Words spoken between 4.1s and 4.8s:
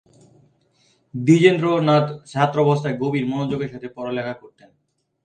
লেখাপড়া করতেন।